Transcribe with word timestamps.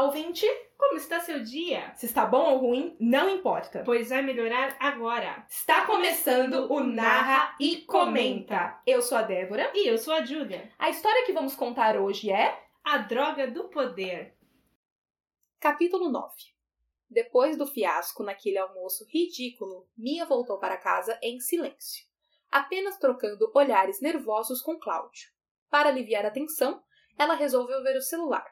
Olá, 0.00 0.08
ouvinte! 0.08 0.46
Como 0.78 0.96
está 0.96 1.20
seu 1.20 1.42
dia? 1.42 1.92
Se 1.94 2.06
está 2.06 2.24
bom 2.24 2.52
ou 2.52 2.58
ruim, 2.60 2.96
não 2.98 3.28
importa. 3.28 3.82
Pois 3.84 4.08
vai 4.08 4.22
melhorar 4.22 4.74
agora. 4.80 5.44
Está 5.46 5.84
começando 5.84 6.72
o 6.72 6.80
Narra 6.80 7.54
e 7.60 7.82
Comenta. 7.82 8.80
Eu 8.86 9.02
sou 9.02 9.18
a 9.18 9.22
Débora. 9.22 9.70
E 9.74 9.86
eu 9.86 9.98
sou 9.98 10.14
a 10.14 10.24
Júlia. 10.24 10.72
A 10.78 10.88
história 10.88 11.26
que 11.26 11.34
vamos 11.34 11.54
contar 11.54 12.00
hoje 12.00 12.30
é 12.30 12.58
A 12.82 12.96
Droga 12.96 13.46
do 13.46 13.64
Poder. 13.64 14.34
Capítulo 15.60 16.08
9 16.10 16.34
Depois 17.10 17.58
do 17.58 17.66
fiasco 17.66 18.22
naquele 18.22 18.56
almoço 18.56 19.06
ridículo, 19.06 19.86
Mia 19.94 20.24
voltou 20.24 20.58
para 20.58 20.78
casa 20.78 21.18
em 21.22 21.38
silêncio, 21.40 22.06
apenas 22.50 22.96
trocando 22.96 23.52
olhares 23.54 24.00
nervosos 24.00 24.62
com 24.62 24.80
Cláudio. 24.80 25.28
Para 25.68 25.90
aliviar 25.90 26.24
a 26.24 26.30
tensão, 26.30 26.82
ela 27.18 27.34
resolveu 27.34 27.82
ver 27.82 27.98
o 27.98 28.02
celular. 28.02 28.46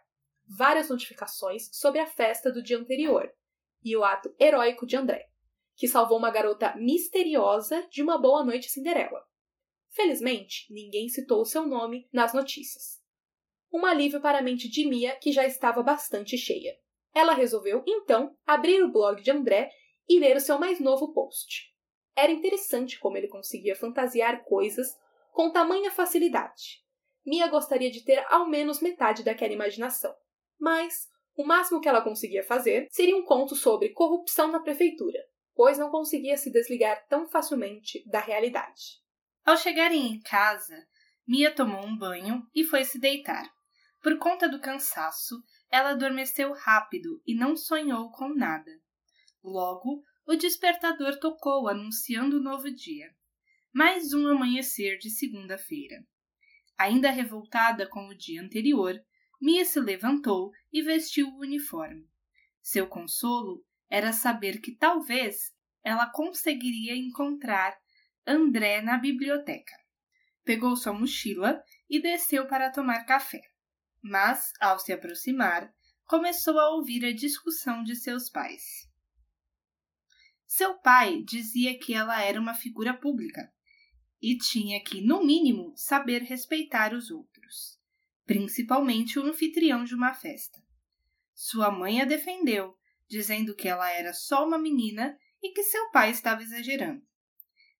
Várias 0.48 0.88
notificações 0.88 1.68
sobre 1.72 2.00
a 2.00 2.06
festa 2.06 2.50
do 2.50 2.62
dia 2.62 2.78
anterior 2.78 3.30
e 3.84 3.94
o 3.94 4.02
ato 4.02 4.34
heróico 4.40 4.86
de 4.86 4.96
André, 4.96 5.28
que 5.76 5.86
salvou 5.86 6.16
uma 6.16 6.30
garota 6.30 6.74
misteriosa 6.74 7.86
de 7.90 8.02
uma 8.02 8.16
boa 8.16 8.42
noite 8.42 8.70
Cinderela. 8.70 9.22
Felizmente, 9.90 10.66
ninguém 10.72 11.08
citou 11.08 11.42
o 11.42 11.44
seu 11.44 11.66
nome 11.66 12.08
nas 12.10 12.32
notícias. 12.32 12.98
Um 13.70 13.84
alívio 13.84 14.22
para 14.22 14.38
a 14.38 14.42
mente 14.42 14.70
de 14.70 14.86
Mia, 14.86 15.16
que 15.16 15.32
já 15.32 15.46
estava 15.46 15.82
bastante 15.82 16.38
cheia. 16.38 16.78
Ela 17.14 17.34
resolveu, 17.34 17.82
então, 17.86 18.34
abrir 18.46 18.82
o 18.82 18.90
blog 18.90 19.22
de 19.22 19.30
André 19.30 19.70
e 20.08 20.18
ler 20.18 20.36
o 20.36 20.40
seu 20.40 20.58
mais 20.58 20.80
novo 20.80 21.12
post. 21.12 21.74
Era 22.16 22.32
interessante 22.32 22.98
como 22.98 23.18
ele 23.18 23.28
conseguia 23.28 23.76
fantasiar 23.76 24.44
coisas 24.44 24.88
com 25.30 25.50
tamanha 25.50 25.90
facilidade. 25.90 26.82
Mia 27.24 27.46
gostaria 27.48 27.90
de 27.90 28.02
ter 28.02 28.24
ao 28.30 28.48
menos 28.48 28.80
metade 28.80 29.22
daquela 29.22 29.52
imaginação. 29.52 30.14
Mas 30.58 31.08
o 31.36 31.44
máximo 31.44 31.80
que 31.80 31.88
ela 31.88 32.02
conseguia 32.02 32.42
fazer 32.42 32.88
seria 32.90 33.16
um 33.16 33.24
conto 33.24 33.54
sobre 33.54 33.90
corrupção 33.90 34.50
na 34.50 34.60
prefeitura, 34.60 35.18
pois 35.54 35.78
não 35.78 35.90
conseguia 35.90 36.36
se 36.36 36.50
desligar 36.50 37.06
tão 37.08 37.28
facilmente 37.28 38.02
da 38.08 38.20
realidade. 38.20 39.00
Ao 39.44 39.56
chegarem 39.56 40.06
em 40.06 40.20
casa, 40.20 40.76
Mia 41.26 41.54
tomou 41.54 41.84
um 41.84 41.96
banho 41.96 42.46
e 42.54 42.64
foi 42.64 42.84
se 42.84 42.98
deitar. 42.98 43.48
Por 44.02 44.18
conta 44.18 44.48
do 44.48 44.60
cansaço, 44.60 45.36
ela 45.70 45.90
adormeceu 45.90 46.52
rápido 46.52 47.20
e 47.26 47.34
não 47.34 47.56
sonhou 47.56 48.10
com 48.10 48.28
nada. 48.34 48.70
Logo, 49.42 50.02
o 50.26 50.36
despertador 50.36 51.18
tocou 51.18 51.68
anunciando 51.68 52.38
o 52.38 52.42
novo 52.42 52.70
dia. 52.70 53.14
Mais 53.72 54.12
um 54.12 54.26
amanhecer 54.26 54.98
de 54.98 55.10
segunda-feira. 55.10 55.96
Ainda 56.76 57.10
revoltada 57.10 57.88
com 57.88 58.08
o 58.08 58.16
dia 58.16 58.42
anterior, 58.42 58.94
Mia 59.40 59.64
se 59.64 59.80
levantou 59.80 60.52
e 60.72 60.82
vestiu 60.82 61.28
o 61.28 61.40
uniforme. 61.40 62.08
Seu 62.60 62.86
consolo 62.86 63.64
era 63.88 64.12
saber 64.12 64.60
que 64.60 64.72
talvez 64.72 65.54
ela 65.82 66.06
conseguiria 66.10 66.96
encontrar 66.96 67.78
André 68.26 68.82
na 68.82 68.98
biblioteca. 68.98 69.74
Pegou 70.44 70.76
sua 70.76 70.92
mochila 70.92 71.62
e 71.88 72.00
desceu 72.00 72.46
para 72.46 72.70
tomar 72.70 73.04
café. 73.04 73.40
Mas, 74.02 74.52
ao 74.60 74.78
se 74.78 74.92
aproximar, 74.92 75.72
começou 76.04 76.58
a 76.58 76.70
ouvir 76.74 77.04
a 77.04 77.12
discussão 77.12 77.82
de 77.82 77.96
seus 77.96 78.28
pais. 78.28 78.88
Seu 80.46 80.74
pai 80.74 81.22
dizia 81.22 81.78
que 81.78 81.94
ela 81.94 82.22
era 82.22 82.40
uma 82.40 82.54
figura 82.54 82.92
pública 82.92 83.52
e 84.20 84.36
tinha 84.36 84.82
que, 84.82 85.00
no 85.00 85.24
mínimo, 85.24 85.72
saber 85.76 86.22
respeitar 86.22 86.92
os 86.92 87.10
outros, 87.10 87.77
principalmente 88.28 89.18
o 89.18 89.22
anfitrião 89.22 89.84
de 89.84 89.94
uma 89.94 90.12
festa. 90.12 90.62
Sua 91.34 91.70
mãe 91.70 92.02
a 92.02 92.04
defendeu, 92.04 92.76
dizendo 93.08 93.56
que 93.56 93.66
ela 93.66 93.90
era 93.90 94.12
só 94.12 94.46
uma 94.46 94.58
menina 94.58 95.18
e 95.42 95.50
que 95.50 95.62
seu 95.62 95.90
pai 95.90 96.10
estava 96.10 96.42
exagerando. 96.42 97.02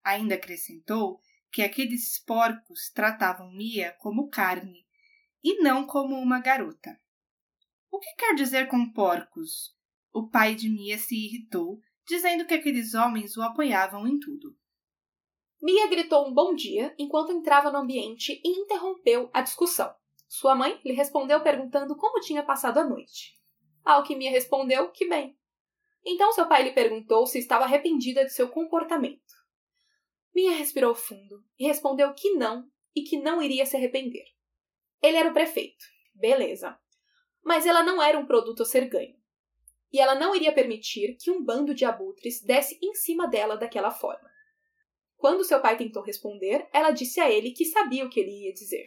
Ainda 0.03 0.37
acrescentou 0.37 1.21
que 1.53 1.61
aqueles 1.61 2.19
porcos 2.25 2.91
tratavam 2.95 3.53
Mia 3.53 3.95
como 3.99 4.31
carne 4.31 4.87
e 5.45 5.61
não 5.61 5.87
como 5.87 6.17
uma 6.17 6.41
garota. 6.41 6.99
O 7.91 7.99
que 7.99 8.15
quer 8.17 8.35
dizer 8.35 8.69
com 8.69 8.91
porcos? 8.91 9.77
O 10.15 10.31
pai 10.31 10.55
de 10.55 10.71
Mia 10.71 10.97
se 10.97 11.15
irritou, 11.15 11.79
dizendo 12.07 12.47
que 12.47 12.55
aqueles 12.55 12.95
homens 12.95 13.37
o 13.37 13.43
apoiavam 13.43 14.09
em 14.09 14.19
tudo. 14.19 14.57
Mia 15.61 15.89
gritou 15.89 16.27
um 16.27 16.33
bom 16.33 16.55
dia 16.55 16.95
enquanto 16.99 17.33
entrava 17.33 17.71
no 17.71 17.79
ambiente 17.81 18.41
e 18.43 18.63
interrompeu 18.63 19.29
a 19.35 19.43
discussão. 19.43 19.98
Sua 20.29 20.55
mãe 20.55 20.79
lhe 20.85 20.93
respondeu 20.93 21.43
perguntando 21.43 21.97
como 21.97 22.21
tinha 22.21 22.43
passado 22.43 22.79
a 22.79 22.85
noite. 22.85 23.35
Ao 23.83 24.03
que 24.03 24.15
Mia 24.15 24.31
respondeu 24.31 24.91
que 24.91 25.09
bem. 25.09 25.37
Então 26.05 26.33
seu 26.33 26.47
pai 26.47 26.63
lhe 26.63 26.73
perguntou 26.73 27.27
se 27.27 27.39
estava 27.39 27.65
arrependida 27.65 28.25
de 28.25 28.33
seu 28.33 28.49
comportamento. 28.49 29.35
Mia 30.35 30.53
respirou 30.53 30.95
fundo 30.95 31.43
e 31.59 31.67
respondeu 31.67 32.13
que 32.13 32.35
não 32.35 32.71
e 32.95 33.03
que 33.03 33.17
não 33.17 33.43
iria 33.43 33.65
se 33.65 33.77
arrepender. 33.77 34.27
Ele 35.03 35.17
era 35.17 35.31
o 35.31 35.33
prefeito. 35.33 35.85
Beleza. 36.15 36.79
Mas 37.43 37.65
ela 37.65 37.83
não 37.83 38.03
era 38.03 38.19
um 38.19 38.27
produto 38.27 38.63
a 38.63 38.67
ser 38.67 38.87
ganho. 38.89 39.17
E 39.91 39.99
ela 39.99 40.15
não 40.15 40.35
iria 40.35 40.53
permitir 40.53 41.17
que 41.19 41.31
um 41.31 41.43
bando 41.43 41.75
de 41.75 41.85
abutres 41.85 42.43
desse 42.43 42.79
em 42.83 42.95
cima 42.95 43.27
dela 43.27 43.57
daquela 43.57 43.91
forma. 43.91 44.29
Quando 45.17 45.45
seu 45.45 45.61
pai 45.61 45.77
tentou 45.77 46.03
responder, 46.03 46.69
ela 46.73 46.91
disse 46.91 47.19
a 47.21 47.31
ele 47.31 47.53
que 47.53 47.65
sabia 47.65 48.05
o 48.05 48.11
que 48.11 48.21
ele 48.21 48.45
ia 48.45 48.53
dizer. 48.53 48.85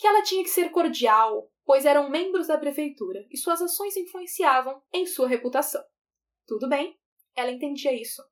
Que 0.00 0.06
ela 0.06 0.22
tinha 0.22 0.42
que 0.42 0.48
ser 0.48 0.70
cordial, 0.70 1.52
pois 1.62 1.84
eram 1.84 2.08
membros 2.08 2.46
da 2.46 2.56
prefeitura 2.56 3.26
e 3.30 3.36
suas 3.36 3.60
ações 3.60 3.94
influenciavam 3.98 4.82
em 4.90 5.04
sua 5.04 5.28
reputação. 5.28 5.84
Tudo 6.46 6.66
bem, 6.70 6.98
ela 7.36 7.50
entendia 7.50 7.92
isso. 7.92 8.22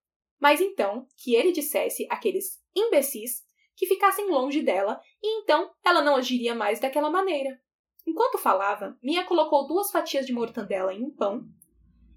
Mas 0.40 0.62
então 0.62 1.06
que 1.14 1.34
ele 1.34 1.52
dissesse 1.52 2.06
àqueles 2.08 2.58
imbecis 2.74 3.44
que 3.76 3.84
ficassem 3.84 4.30
longe 4.30 4.62
dela 4.62 4.98
e 5.22 5.42
então 5.42 5.70
ela 5.84 6.00
não 6.00 6.16
agiria 6.16 6.54
mais 6.54 6.80
daquela 6.80 7.10
maneira. 7.10 7.60
Enquanto 8.06 8.38
falava, 8.38 8.96
Mia 9.02 9.24
colocou 9.24 9.66
duas 9.66 9.90
fatias 9.90 10.24
de 10.24 10.32
mortandela 10.32 10.94
em 10.94 11.04
um 11.04 11.14
pão 11.14 11.44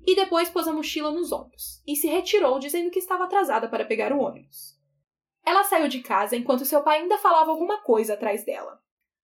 e 0.08 0.16
depois 0.16 0.50
pôs 0.50 0.66
a 0.66 0.72
mochila 0.72 1.12
nos 1.12 1.34
ombros 1.34 1.84
e 1.86 1.98
se 1.98 2.08
retirou 2.08 2.58
dizendo 2.58 2.90
que 2.90 3.00
estava 3.00 3.26
atrasada 3.26 3.68
para 3.68 3.84
pegar 3.84 4.14
o 4.14 4.20
ônibus. 4.22 4.80
Ela 5.46 5.66
saiu 5.66 5.90
de 5.90 6.02
casa 6.02 6.38
enquanto 6.38 6.64
seu 6.64 6.82
pai 6.84 7.02
ainda 7.02 7.18
falava 7.18 7.52
alguma 7.52 7.82
coisa 7.82 8.14
atrás 8.14 8.46
dela. 8.46 8.82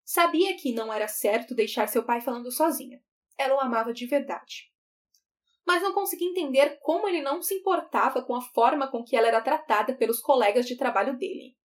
Sabia 0.10 0.56
que 0.56 0.72
não 0.72 0.94
era 0.94 1.06
certo 1.06 1.54
deixar 1.54 1.90
seu 1.90 2.02
pai 2.02 2.22
falando 2.22 2.50
sozinha. 2.50 3.04
Ela 3.38 3.56
o 3.56 3.60
amava 3.60 3.92
de 3.92 4.06
verdade. 4.06 4.72
Mas 5.66 5.84
não 5.84 5.92
conseguia 5.92 6.30
entender 6.30 6.80
como 6.80 7.10
ele 7.10 7.22
não 7.22 7.42
se 7.42 7.56
importava 7.56 8.24
com 8.24 8.34
a 8.34 8.40
forma 8.40 8.90
com 8.90 9.04
que 9.04 9.18
ela 9.18 9.28
era 9.28 9.42
tratada 9.42 9.94
pelos 9.94 10.22
colegas 10.22 10.66
de 10.66 10.78
trabalho 10.78 11.18
dele. 11.18 11.58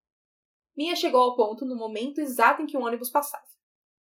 Mia 0.75 0.95
chegou 0.95 1.21
ao 1.21 1.35
ponto 1.35 1.67
no 1.67 1.75
momento 1.75 2.19
exato 2.19 2.63
em 2.63 2.65
que 2.65 2.75
o 2.75 2.81
ônibus 2.81 3.11
passava. 3.11 3.45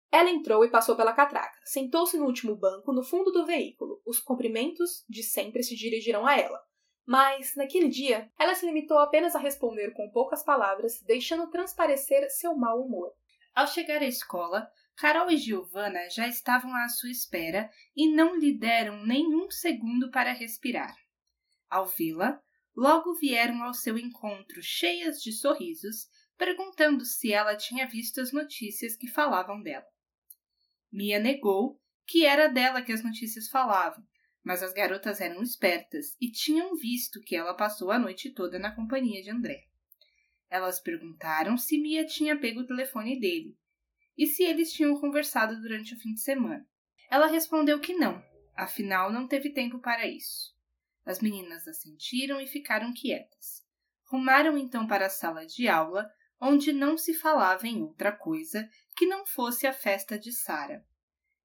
Ela 0.09 0.29
entrou 0.29 0.63
e 0.63 0.71
passou 0.71 0.95
pela 0.95 1.11
catraca. 1.11 1.59
Sentou-se 1.66 2.17
no 2.17 2.25
último 2.25 2.56
banco, 2.56 2.94
no 2.94 3.03
fundo 3.03 3.33
do 3.33 3.45
veículo. 3.45 4.01
Os 4.06 4.21
cumprimentos 4.21 5.03
de 5.09 5.21
sempre 5.21 5.63
se 5.63 5.75
dirigiram 5.75 6.25
a 6.25 6.39
ela. 6.39 6.63
Mas, 7.06 7.57
naquele 7.57 7.89
dia, 7.89 8.31
ela 8.39 8.56
se 8.56 8.66
limitou 8.66 9.00
apenas 9.00 9.35
a 9.35 9.39
responder 9.39 9.91
com 9.91 10.09
poucas 10.09 10.44
palavras, 10.44 11.01
deixando 11.01 11.50
transparecer 11.50 12.29
seu 12.29 12.56
mau 12.56 12.81
humor. 12.81 13.11
Ao 13.54 13.68
chegar 13.68 14.02
à 14.02 14.06
escola, 14.06 14.70
Carol 14.96 15.32
e 15.32 15.38
Giovanna 15.38 16.10
já 16.10 16.28
estavam 16.28 16.76
à 16.76 16.88
sua 16.90 17.10
espera 17.10 17.70
e 17.96 18.12
não 18.12 18.38
lhe 18.38 18.58
deram 18.58 19.06
nenhum 19.06 19.50
segundo 19.50 20.12
para 20.12 20.34
respirar. 20.34 20.94
Ao 21.70 21.86
vê-la, 21.86 22.42
logo 22.76 23.14
vieram 23.14 23.64
ao 23.64 23.74
seu 23.74 23.98
encontro 23.98 24.62
cheias 24.62 25.22
de 25.22 25.32
sorrisos, 25.32 26.08
perguntando 26.38 27.06
se 27.06 27.32
ela 27.32 27.56
tinha 27.56 27.88
visto 27.88 28.19
as 28.19 28.31
notícias 28.31 28.96
que 28.96 29.07
falavam 29.07 29.62
dela. 29.62 29.86
Mia 30.92 31.19
negou 31.19 31.80
que 32.06 32.25
era 32.25 32.48
dela 32.48 32.81
que 32.81 32.92
as 32.92 33.04
notícias 33.04 33.48
falavam, 33.48 34.04
mas 34.44 34.63
as 34.63 34.74
garotas 34.74 35.22
eram 35.22 35.42
espertas 35.44 36.18
e 36.19 36.31
tinham 36.31 36.75
visto 36.75 37.22
que 37.22 37.36
ela 37.36 37.54
passou 37.54 37.92
a 37.92 38.00
noite 38.00 38.34
toda 38.34 38.57
na 38.57 38.75
companhia 38.75 39.22
de 39.22 39.30
André. 39.30 39.69
Elas 40.50 40.80
perguntaram 40.80 41.57
se 41.57 41.78
Mia 41.78 42.06
tinha 42.06 42.40
pego 42.40 42.62
o 42.62 42.66
telefone 42.66 43.19
dele 43.19 43.56
e 44.18 44.25
se 44.28 44.44
eles 44.44 44.74
tinham 44.74 45.00
conversado 45.00 45.62
durante 45.62 45.94
o 45.94 46.00
fim 46.00 46.13
de 46.13 46.22
semana. 46.22 46.68
Ela 47.10 47.28
respondeu 47.28 47.80
que 47.80 47.94
não, 47.94 48.22
afinal 48.56 49.12
não 49.12 49.28
teve 49.28 49.51
tempo 49.51 49.80
para 49.80 50.07
isso. 50.07 50.54
As 51.06 51.22
meninas 51.22 51.68
assentiram 51.68 52.42
e 52.42 52.48
ficaram 52.48 52.94
quietas. 52.94 53.63
Rumaram 54.06 54.57
então 54.57 54.86
para 54.86 55.06
a 55.06 55.10
sala 55.10 55.46
de 55.46 55.68
aula, 55.68 56.10
onde 56.42 56.74
não 56.74 56.98
se 56.98 57.13
falava 57.13 57.68
em 57.68 57.81
outra 57.81 58.12
coisa 58.12 58.69
que 58.98 59.06
não 59.06 59.25
fosse 59.25 59.66
a 59.66 59.74
festa 59.74 60.18
de 60.18 60.31
Sara. 60.31 60.86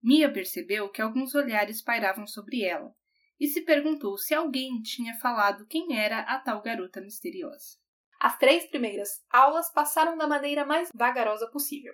Mia 0.03 0.33
percebeu 0.33 0.89
que 0.89 1.01
alguns 1.01 1.35
olhares 1.35 1.81
pairavam 1.81 2.27
sobre 2.27 2.63
ela 2.63 2.95
e 3.39 3.47
se 3.47 3.63
perguntou 3.63 4.19
se 4.19 4.35
alguém 4.35 4.81
tinha 4.83 5.15
falado 5.17 5.67
quem 5.67 5.99
era 5.99 6.21
a 6.21 6.39
tal 6.39 6.61
garota 6.61 7.01
misteriosa. 7.01 7.84
As 8.25 8.39
três 8.39 8.65
primeiras 8.65 9.23
aulas 9.29 9.71
passaram 9.71 10.17
da 10.17 10.27
maneira 10.27 10.65
mais 10.65 10.89
vagarosa 10.95 11.47
possível. 11.51 11.93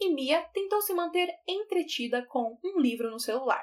E 0.00 0.08
Mia 0.08 0.40
tentou 0.54 0.80
se 0.80 0.94
manter 0.94 1.28
entretida 1.46 2.24
com 2.24 2.58
um 2.64 2.80
livro 2.80 3.10
no 3.10 3.20
celular. 3.20 3.62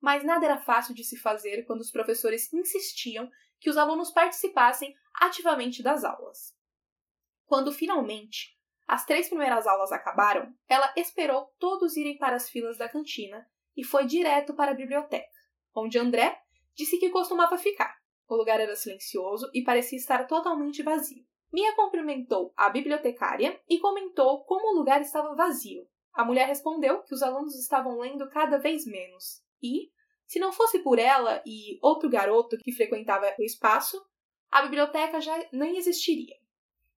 Mas 0.00 0.24
nada 0.24 0.46
era 0.46 0.58
fácil 0.58 0.92
de 0.96 1.04
se 1.04 1.16
fazer 1.16 1.62
quando 1.64 1.80
os 1.80 1.92
professores 1.92 2.52
insistiam 2.52 3.30
que 3.60 3.70
os 3.70 3.76
alunos 3.76 4.10
participassem 4.10 4.96
ativamente 5.14 5.80
das 5.80 6.02
aulas. 6.02 6.56
Quando 7.46 7.70
finalmente 7.70 8.58
as 8.88 9.06
três 9.06 9.28
primeiras 9.28 9.64
aulas 9.64 9.92
acabaram, 9.92 10.52
ela 10.68 10.92
esperou 10.96 11.54
todos 11.56 11.96
irem 11.96 12.18
para 12.18 12.34
as 12.34 12.50
filas 12.50 12.78
da 12.78 12.88
cantina 12.88 13.48
e 13.76 13.84
foi 13.84 14.06
direto 14.06 14.54
para 14.54 14.72
a 14.72 14.74
biblioteca, 14.74 15.30
onde 15.72 16.00
André 16.00 16.36
disse 16.74 16.98
que 16.98 17.10
costumava 17.10 17.56
ficar. 17.56 18.01
O 18.28 18.36
lugar 18.36 18.60
era 18.60 18.74
silencioso 18.76 19.50
e 19.52 19.62
parecia 19.62 19.98
estar 19.98 20.26
totalmente 20.26 20.82
vazio. 20.82 21.24
Mia 21.52 21.74
cumprimentou 21.76 22.52
a 22.56 22.70
bibliotecária 22.70 23.60
e 23.68 23.78
comentou 23.78 24.44
como 24.44 24.72
o 24.72 24.78
lugar 24.78 25.02
estava 25.02 25.34
vazio. 25.34 25.86
A 26.14 26.24
mulher 26.24 26.46
respondeu 26.46 27.02
que 27.02 27.14
os 27.14 27.22
alunos 27.22 27.58
estavam 27.58 27.98
lendo 27.98 28.28
cada 28.30 28.58
vez 28.58 28.86
menos 28.86 29.42
e, 29.62 29.90
se 30.26 30.38
não 30.38 30.52
fosse 30.52 30.78
por 30.78 30.98
ela 30.98 31.42
e 31.46 31.78
outro 31.82 32.08
garoto 32.08 32.56
que 32.58 32.72
frequentava 32.72 33.34
o 33.38 33.42
espaço, 33.42 34.02
a 34.50 34.62
biblioteca 34.62 35.20
já 35.20 35.34
nem 35.52 35.76
existiria. 35.76 36.36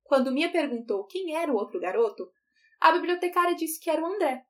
Quando 0.04 0.32
Mia 0.32 0.52
perguntou 0.52 1.06
quem 1.06 1.36
era 1.36 1.52
o 1.52 1.56
outro 1.56 1.80
garoto, 1.80 2.32
a 2.80 2.92
bibliotecária 2.92 3.56
disse 3.56 3.80
que 3.80 3.90
era 3.90 4.02
o 4.02 4.06
André. 4.06 4.46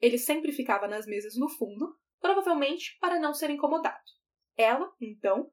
Ele 0.00 0.18
sempre 0.18 0.52
ficava 0.52 0.88
nas 0.88 1.06
mesas 1.06 1.36
no 1.36 1.48
fundo, 1.48 1.96
provavelmente 2.20 2.98
para 3.00 3.18
não 3.18 3.32
ser 3.32 3.50
incomodado. 3.50 4.04
Ela, 4.56 4.90
então, 5.00 5.50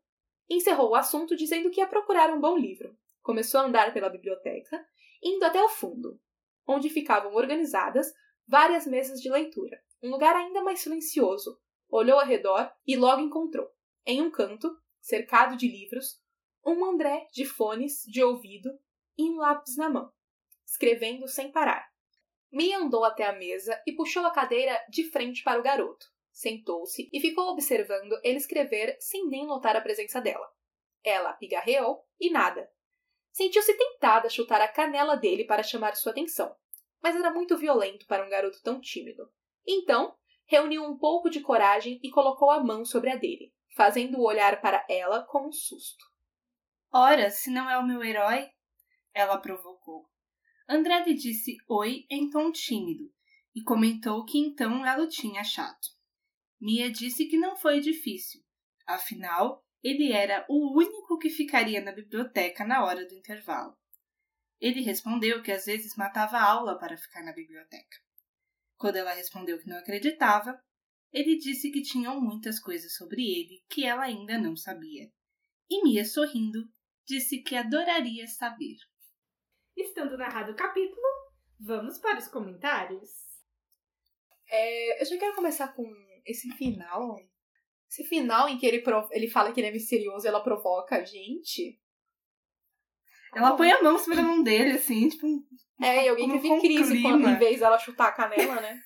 encerrou 0.50 0.92
o 0.92 0.96
assunto 0.96 1.36
dizendo 1.36 1.70
que 1.70 1.80
ia 1.80 1.88
procurar 1.88 2.32
um 2.32 2.40
bom 2.40 2.58
livro. 2.58 2.98
Começou 3.22 3.62
a 3.62 3.64
andar 3.64 3.94
pela 3.94 4.10
biblioteca, 4.10 4.86
indo 5.22 5.44
até 5.46 5.62
o 5.62 5.70
fundo, 5.70 6.20
onde 6.68 6.90
ficavam 6.90 7.34
organizadas 7.34 8.14
várias 8.48 8.86
mesas 8.86 9.22
de 9.22 9.30
leitura, 9.30 9.82
um 10.02 10.10
lugar 10.10 10.36
ainda 10.36 10.62
mais 10.62 10.80
silencioso. 10.80 11.60
Olhou 11.90 12.20
ao 12.20 12.26
redor 12.26 12.72
e 12.86 12.96
logo 12.96 13.22
encontrou, 13.22 13.70
em 14.06 14.22
um 14.22 14.32
canto, 14.32 14.76
cercado 15.00 15.56
de 15.56 15.68
livros, 15.68 16.22
um 16.66 16.84
André 16.86 17.28
de 17.32 17.46
fones 17.46 18.04
de 18.06 18.24
ouvido 18.24 18.70
e 19.18 19.30
um 19.30 19.38
lápis 19.38 19.78
na 19.78 19.90
mão, 19.90 20.12
escrevendo 20.66 21.28
sem 21.28 21.52
parar. 21.52 21.88
Mia 22.52 22.78
andou 22.78 23.04
até 23.04 23.26
a 23.26 23.34
mesa 23.34 23.82
e 23.86 23.94
puxou 23.94 24.26
a 24.26 24.32
cadeira 24.32 24.80
de 24.90 25.10
frente 25.10 25.44
para 25.44 25.60
o 25.60 25.64
garoto. 25.64 26.13
Sentou-se 26.34 27.08
e 27.14 27.22
ficou 27.22 27.50
observando 27.50 28.20
ele 28.24 28.38
escrever 28.38 28.98
sem 29.00 29.28
nem 29.28 29.46
notar 29.46 29.76
a 29.76 29.82
presença 29.82 30.20
dela. 30.20 30.52
Ela 31.04 31.34
pigarreou 31.34 32.04
e 32.20 32.32
nada. 32.32 32.68
Sentiu-se 33.32 33.78
tentada 33.78 34.28
a 34.28 34.30
chutar 34.32 34.60
a 34.60 34.68
canela 34.68 35.16
dele 35.16 35.46
para 35.46 35.62
chamar 35.62 35.96
sua 35.96 36.12
atenção, 36.12 36.54
mas 37.02 37.16
era 37.16 37.32
muito 37.32 37.56
violento 37.56 38.08
para 38.08 38.26
um 38.26 38.30
garoto 38.30 38.60
tão 38.64 38.82
tímido. 38.82 39.32
Então, 39.66 40.16
reuniu 40.46 40.84
um 40.84 40.98
pouco 40.98 41.30
de 41.30 41.40
coragem 41.40 42.00
e 42.02 42.10
colocou 42.10 42.50
a 42.50 42.64
mão 42.64 42.84
sobre 42.84 43.12
a 43.12 43.16
dele, 43.16 43.54
fazendo-o 43.76 44.26
olhar 44.26 44.60
para 44.60 44.84
ela 44.90 45.24
com 45.24 45.48
um 45.48 45.52
susto. 45.52 46.04
Ora, 46.92 47.30
se 47.30 47.52
não 47.52 47.70
é 47.70 47.78
o 47.78 47.86
meu 47.86 48.04
herói? 48.04 48.50
Ela 49.14 49.38
provocou. 49.38 50.10
Andrade 50.68 51.14
disse 51.14 51.58
oi 51.68 52.06
em 52.10 52.30
tom 52.30 52.52
tímido 52.52 53.12
e 53.54 53.62
comentou 53.62 54.26
que 54.26 54.40
então 54.40 54.86
ela 54.86 55.04
o 55.04 55.08
tinha 55.08 55.42
achado. 55.42 55.94
Mia 56.64 56.90
disse 56.90 57.26
que 57.26 57.38
não 57.38 57.58
foi 57.58 57.82
difícil, 57.82 58.42
afinal, 58.88 59.62
ele 59.84 60.14
era 60.14 60.46
o 60.48 60.78
único 60.78 61.18
que 61.18 61.30
ficaria 61.30 61.82
na 61.82 61.92
biblioteca 61.92 62.64
na 62.64 62.86
hora 62.86 63.06
do 63.06 63.14
intervalo. 63.14 63.78
Ele 64.62 64.80
respondeu 64.80 65.44
que 65.44 65.52
às 65.52 65.66
vezes 65.66 65.94
matava 65.98 66.38
a 66.38 66.50
aula 66.50 66.80
para 66.80 66.96
ficar 66.96 67.22
na 67.22 67.34
biblioteca. 67.34 67.98
Quando 68.78 68.96
ela 68.96 69.12
respondeu 69.12 69.60
que 69.60 69.68
não 69.68 69.76
acreditava, 69.78 70.58
ele 71.12 71.36
disse 71.38 71.70
que 71.70 71.82
tinham 71.82 72.22
muitas 72.22 72.62
coisas 72.62 72.96
sobre 72.96 73.22
ele 73.24 73.62
que 73.70 73.86
ela 73.86 74.04
ainda 74.04 74.38
não 74.38 74.56
sabia. 74.56 75.12
E 75.70 75.84
Mia, 75.84 76.06
sorrindo, 76.06 76.64
disse 77.06 77.44
que 77.44 77.58
adoraria 77.58 78.26
saber. 78.26 78.78
Estando 79.76 80.18
narrado 80.18 80.54
o 80.54 80.56
capítulo, 80.56 81.08
vamos 81.60 82.00
para 82.00 82.20
os 82.20 82.30
comentários. 82.30 83.12
É, 84.50 85.02
eu 85.02 85.06
já 85.06 85.18
quero 85.18 85.36
começar 85.36 85.68
com 85.74 85.84
esse 86.26 86.50
final. 86.52 87.18
Esse 87.90 88.04
final 88.04 88.50
em 88.50 88.58
que 88.58 88.66
ele, 88.66 88.84
ele 89.12 89.30
fala 89.30 89.52
que 89.52 89.60
ele 89.60 89.68
é 89.68 89.72
misterioso 89.72 90.26
e 90.26 90.30
ela 90.30 90.44
provoca 90.44 90.98
a 90.98 91.04
gente. 91.04 91.80
Ela 93.36 93.56
põe 93.56 93.72
a 93.72 93.82
mão 93.82 93.98
cima 93.98 94.16
da 94.16 94.22
mão 94.22 94.44
dele, 94.44 94.74
assim, 94.74 95.10
tipo. 95.10 95.28
É, 95.82 96.06
e 96.06 96.10
alguém 96.10 96.30
teve 96.30 96.60
crise 96.60 97.02
quando, 97.02 97.28
em 97.28 97.38
vez 97.38 97.60
dela 97.60 97.78
chutar 97.78 98.10
a 98.10 98.12
canela, 98.12 98.62
né? 98.62 98.80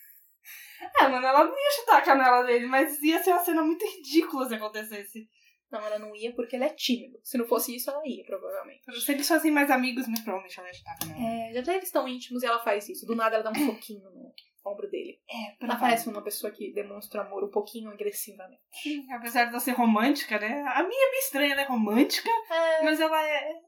é, 1.00 1.08
mano, 1.08 1.26
ela 1.26 1.44
não 1.44 1.52
ia 1.52 1.72
chutar 1.72 1.98
a 1.98 2.02
canela 2.02 2.44
dele, 2.44 2.66
mas 2.66 3.02
ia 3.02 3.22
ser 3.22 3.32
uma 3.32 3.44
cena 3.44 3.62
muito 3.62 3.86
ridícula 3.86 4.48
se 4.48 4.56
acontecesse. 4.56 5.28
Não, 5.70 5.86
ela 5.86 6.00
não 6.00 6.16
ia 6.16 6.34
porque 6.34 6.56
ele 6.56 6.64
é 6.64 6.70
tímido. 6.70 7.20
Se 7.24 7.38
não 7.38 7.46
fosse 7.46 7.76
isso, 7.76 7.90
ela 7.90 8.02
ia, 8.06 8.24
provavelmente. 8.26 8.84
Se 9.02 9.12
eles 9.12 9.28
fossem 9.28 9.52
mais 9.52 9.70
amigos, 9.70 10.08
me 10.08 10.16
provavelmente 10.22 10.58
ela 10.58 10.70
ia 10.70 10.74
chutar 10.74 10.94
a 10.94 10.98
canela. 10.98 11.20
É, 11.20 11.54
já 11.62 11.74
eles 11.74 11.86
estão 11.86 12.08
íntimos 12.08 12.42
e 12.42 12.46
ela 12.46 12.60
faz 12.60 12.88
isso. 12.88 13.06
Do 13.06 13.16
nada 13.16 13.36
ela 13.36 13.44
dá 13.44 13.52
um 13.52 13.54
soquinho 13.74 14.10
no 14.12 14.34
ombro 14.68 14.90
dele. 14.90 15.20
É, 15.30 15.64
ela 15.64 15.76
parece 15.76 16.10
uma 16.10 16.22
pessoa 16.22 16.52
que 16.52 16.74
demonstra 16.74 17.22
amor 17.22 17.44
um 17.44 17.52
pouquinho 17.52 17.90
agressivamente. 17.90 18.62
Sim, 18.72 19.06
apesar 19.12 19.46
de 19.46 19.52
ela 19.52 19.60
ser 19.60 19.72
romântica, 19.72 20.40
né? 20.40 20.64
A 20.68 20.84
minha 20.84 21.08
é 21.08 21.12
bem 21.12 21.20
estranha, 21.20 21.54
ela 21.54 21.62
é 21.62 21.66
romântica, 21.66 22.30
é... 22.52 22.84
mas 22.84 23.00
ela 23.00 23.22
é 23.22 23.62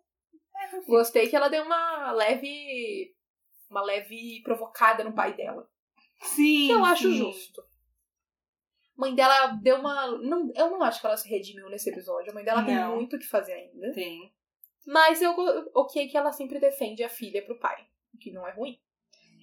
Gostei 0.87 1.27
que 1.27 1.35
ela 1.35 1.49
deu 1.49 1.63
uma 1.63 2.11
leve. 2.11 3.15
Uma 3.69 3.83
leve 3.83 4.41
provocada 4.43 5.03
no 5.03 5.13
pai 5.13 5.33
dela. 5.35 5.69
Sim. 6.21 6.67
Que 6.67 6.73
eu 6.73 6.83
acho 6.83 7.03
sim. 7.03 7.17
justo. 7.17 7.61
A 7.61 9.01
mãe 9.01 9.15
dela 9.15 9.47
deu 9.61 9.77
uma. 9.77 10.07
Não, 10.17 10.51
eu 10.55 10.69
não 10.71 10.81
acho 10.83 10.99
que 10.99 11.05
ela 11.05 11.17
se 11.17 11.29
redimiu 11.29 11.69
nesse 11.69 11.89
episódio. 11.89 12.31
A 12.31 12.33
mãe 12.33 12.43
dela 12.43 12.61
não. 12.61 12.67
tem 12.67 12.95
muito 12.95 13.15
o 13.15 13.19
que 13.19 13.27
fazer 13.27 13.53
ainda. 13.53 13.93
Tem. 13.93 14.33
Mas 14.85 15.21
eu 15.21 15.35
ok 15.73 16.07
que 16.07 16.17
ela 16.17 16.31
sempre 16.31 16.59
defende 16.59 17.03
a 17.03 17.09
filha 17.09 17.45
pro 17.45 17.59
pai. 17.59 17.87
O 18.13 18.17
que 18.17 18.31
não 18.31 18.47
é 18.47 18.51
ruim. 18.51 18.79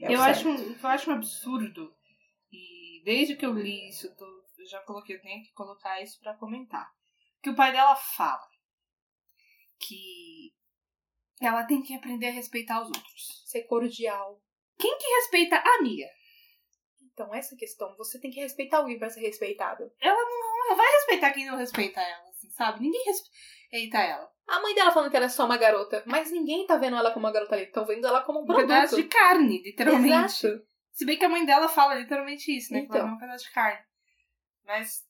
É 0.00 0.14
eu, 0.14 0.20
acho, 0.20 0.48
eu 0.48 0.88
acho 0.88 1.10
um 1.10 1.14
absurdo. 1.14 1.94
E 2.52 3.02
desde 3.04 3.36
que 3.36 3.46
eu 3.46 3.52
li 3.52 3.88
isso, 3.88 4.06
eu, 4.06 4.16
tô, 4.16 4.24
eu 4.58 4.66
já 4.66 4.80
coloquei, 4.80 5.16
eu 5.16 5.22
tenho 5.22 5.42
que 5.42 5.52
colocar 5.52 6.00
isso 6.02 6.18
para 6.20 6.34
comentar. 6.34 6.92
Que 7.42 7.50
o 7.50 7.56
pai 7.56 7.72
dela 7.72 7.96
fala 7.96 8.48
que 9.78 10.54
ela 11.40 11.64
tem 11.64 11.82
que 11.82 11.94
aprender 11.94 12.28
a 12.28 12.32
respeitar 12.32 12.82
os 12.82 12.88
outros. 12.88 13.42
Ser 13.46 13.62
cordial. 13.64 14.42
Quem 14.78 14.96
que 14.98 15.06
respeita 15.06 15.56
a 15.56 15.82
Mia? 15.82 16.08
Então, 17.12 17.34
essa 17.34 17.56
questão, 17.56 17.96
você 17.96 18.20
tem 18.20 18.30
que 18.30 18.40
respeitar 18.40 18.78
alguém 18.78 18.98
para 18.98 19.08
ser 19.08 19.20
respeitado. 19.20 19.90
Ela 20.00 20.22
não, 20.22 20.68
não, 20.68 20.76
vai 20.76 20.86
respeitar 20.86 21.32
quem 21.32 21.46
não 21.46 21.56
respeita 21.56 22.00
ela, 22.00 22.25
sabe? 22.56 22.80
Ninguém 22.80 23.02
respeita 23.04 23.98
ela. 23.98 24.28
A 24.46 24.60
mãe 24.60 24.74
dela 24.74 24.92
falando 24.92 25.10
que 25.10 25.16
ela 25.16 25.26
é 25.26 25.28
só 25.28 25.44
uma 25.44 25.56
garota, 25.56 26.02
mas 26.06 26.30
ninguém 26.30 26.66
tá 26.66 26.76
vendo 26.76 26.96
ela 26.96 27.10
como 27.12 27.26
uma 27.26 27.32
garota 27.32 27.54
ali, 27.54 27.64
estão 27.64 27.84
vendo 27.84 28.06
ela 28.06 28.22
como 28.22 28.40
um, 28.40 28.42
um 28.42 28.46
produto. 28.46 28.66
pedaço 28.66 28.96
de 28.96 29.04
carne, 29.04 29.62
literalmente. 29.62 30.46
Exato. 30.46 30.62
Se 30.92 31.04
bem 31.04 31.18
que 31.18 31.24
a 31.24 31.28
mãe 31.28 31.44
dela 31.44 31.68
fala 31.68 31.94
literalmente 31.94 32.56
isso, 32.56 32.72
né? 32.72 32.80
Então. 32.80 32.92
Que 32.92 32.98
ela 32.98 33.08
é 33.08 33.12
um 33.12 33.18
pedaço 33.18 33.44
de 33.44 33.52
carne. 33.52 33.84
Mas 34.64 35.04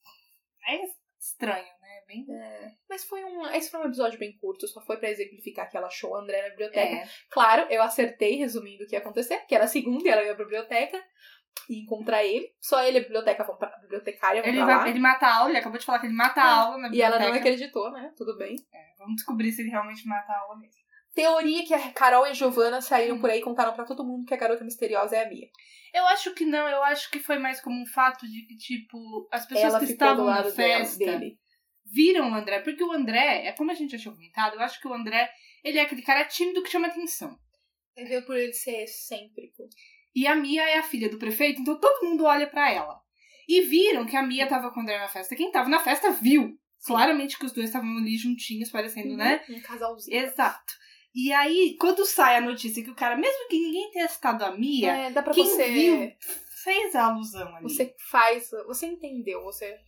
é 0.68 0.80
estranho 1.18 1.76
bem. 2.06 2.26
É. 2.30 2.72
Mas 2.88 3.04
foi 3.04 3.24
um. 3.24 3.46
Esse 3.48 3.70
foi 3.70 3.80
um 3.80 3.86
episódio 3.86 4.18
bem 4.18 4.36
curto, 4.38 4.66
só 4.66 4.80
foi 4.80 4.96
para 4.96 5.10
exemplificar 5.10 5.68
que 5.68 5.76
ela 5.76 5.88
achou 5.88 6.12
o 6.12 6.16
André 6.16 6.42
na 6.42 6.50
biblioteca. 6.50 6.96
É. 6.96 7.08
Claro, 7.30 7.66
eu 7.70 7.82
acertei 7.82 8.36
resumindo 8.36 8.84
o 8.84 8.86
que 8.86 8.94
ia 8.94 9.00
acontecer, 9.00 9.44
que 9.46 9.54
era 9.54 9.66
segunda 9.66 10.06
e 10.06 10.10
ela 10.10 10.22
ia 10.22 10.34
pra 10.34 10.44
biblioteca 10.44 11.02
e 11.68 11.82
encontrar 11.82 12.24
ele. 12.24 12.52
Só 12.60 12.82
ele 12.82 12.98
e 12.98 13.00
a 13.00 13.02
biblioteca 13.04 13.44
vão 13.44 13.56
pra 13.56 13.68
a 13.68 13.78
bibliotecária. 13.78 14.42
Vão 14.42 14.50
ele, 14.50 14.58
pra 14.58 14.66
vai, 14.66 14.76
lá. 14.76 14.88
ele 14.88 14.98
mata 14.98 15.26
a 15.26 15.36
aula, 15.36 15.50
ele 15.50 15.58
acabou 15.58 15.78
de 15.78 15.84
falar 15.84 15.98
que 15.98 16.06
ele 16.06 16.14
mata 16.14 16.40
a 16.40 16.46
é. 16.46 16.48
aula 16.48 16.78
na 16.78 16.88
biblioteca. 16.88 16.96
E 16.96 17.02
ela 17.02 17.18
não 17.18 17.38
acreditou, 17.38 17.90
né? 17.90 18.12
Tudo 18.16 18.36
bem. 18.36 18.56
É, 18.72 18.94
vamos 18.98 19.16
descobrir 19.16 19.52
se 19.52 19.62
ele 19.62 19.70
realmente 19.70 20.06
mata 20.06 20.32
a 20.32 20.40
aula 20.40 20.56
mesmo. 20.58 20.74
Teoria 21.14 21.64
que 21.64 21.72
a 21.72 21.92
Carol 21.92 22.26
e 22.26 22.30
a 22.30 22.34
Giovanna 22.34 22.82
saíram 22.82 23.18
por 23.18 23.30
aí 23.30 23.38
e 23.38 23.42
contaram 23.42 23.72
para 23.72 23.86
todo 23.86 24.04
mundo 24.04 24.26
que 24.26 24.34
a 24.34 24.36
garota 24.36 24.62
misteriosa 24.62 25.16
é 25.16 25.24
a 25.24 25.28
Mia. 25.28 25.48
Eu 25.94 26.06
acho 26.08 26.34
que 26.34 26.44
não, 26.44 26.68
eu 26.68 26.82
acho 26.84 27.10
que 27.10 27.18
foi 27.18 27.38
mais 27.38 27.58
como 27.60 27.80
um 27.80 27.86
fato 27.86 28.26
de 28.28 28.42
que, 28.42 28.56
tipo, 28.56 29.26
as 29.32 29.46
pessoas 29.46 29.72
ela 29.72 29.78
que 29.78 29.92
estavam 29.92 30.26
na 30.26 30.44
festa. 30.44 30.98
Dele 30.98 31.38
viram 31.86 32.30
o 32.30 32.34
André, 32.34 32.60
porque 32.60 32.82
o 32.82 32.92
André, 32.92 33.46
é 33.46 33.52
como 33.52 33.70
a 33.70 33.74
gente 33.74 33.92
já 33.92 33.98
tinha 33.98 34.14
comentado, 34.14 34.54
eu 34.54 34.60
acho 34.60 34.80
que 34.80 34.88
o 34.88 34.92
André, 34.92 35.30
ele 35.62 35.78
é 35.78 35.82
aquele 35.82 36.02
cara 36.02 36.24
tímido 36.24 36.62
que 36.62 36.70
chama 36.70 36.88
atenção. 36.88 37.38
Entendeu? 37.92 38.22
Por 38.24 38.36
ele 38.36 38.52
ser 38.52 38.82
excêntrico. 38.82 39.45
E 40.16 40.26
a 40.26 40.34
Mia 40.34 40.62
é 40.62 40.78
a 40.78 40.82
filha 40.82 41.10
do 41.10 41.18
prefeito, 41.18 41.60
então 41.60 41.78
todo 41.78 42.06
mundo 42.06 42.24
olha 42.24 42.46
para 42.46 42.72
ela. 42.72 42.98
E 43.46 43.60
viram 43.60 44.06
que 44.06 44.16
a 44.16 44.22
Mia 44.22 44.48
tava 44.48 44.70
com 44.70 44.80
o 44.80 44.82
André 44.82 44.98
na 44.98 45.08
festa. 45.08 45.36
Quem 45.36 45.52
tava 45.52 45.68
na 45.68 45.78
festa 45.78 46.10
viu. 46.10 46.48
Sim. 46.78 46.86
Claramente 46.86 47.38
que 47.38 47.44
os 47.44 47.52
dois 47.52 47.66
estavam 47.66 47.98
ali 47.98 48.16
juntinhos, 48.16 48.70
parecendo, 48.70 49.10
uhum, 49.10 49.16
né? 49.16 49.44
Um 49.48 49.60
casalzinho. 49.60 50.16
Exato. 50.16 50.72
E 51.14 51.32
aí, 51.32 51.76
quando 51.78 52.04
sai 52.06 52.36
a 52.36 52.40
notícia 52.40 52.82
que 52.82 52.90
o 52.90 52.94
cara, 52.94 53.16
mesmo 53.16 53.48
que 53.48 53.58
ninguém 53.58 53.90
tenha 53.90 54.08
citado 54.08 54.44
a 54.44 54.56
Mia, 54.56 54.92
é, 54.92 55.10
dá 55.10 55.22
pra 55.22 55.34
quem 55.34 55.44
você... 55.44 55.70
viu 55.70 56.12
fez 56.66 56.96
a 56.96 57.04
alusão 57.04 57.54
ali. 57.54 57.62
Você 57.62 57.94
faz, 58.10 58.50
você 58.66 58.86
entendeu, 58.86 59.44
você 59.44 59.78